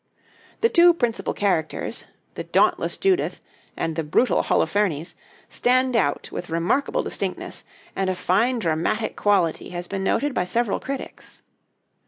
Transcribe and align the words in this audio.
The 0.61 0.69
two 0.69 0.95
principal 0.95 1.35
characters, 1.35 2.05
the 2.33 2.43
dauntless 2.43 2.97
Judith 2.97 3.39
and 3.77 3.95
the 3.95 4.03
brutal 4.03 4.41
Holofernes, 4.41 5.13
stand 5.47 5.95
out 5.95 6.27
with 6.31 6.49
remarkable 6.49 7.03
distinctness, 7.03 7.63
and 7.95 8.09
a 8.09 8.15
fine 8.15 8.57
dramatic 8.57 9.15
quality 9.15 9.69
has 9.69 9.87
been 9.87 10.03
noted 10.03 10.33
by 10.33 10.45
several 10.45 10.79
critics. 10.79 11.43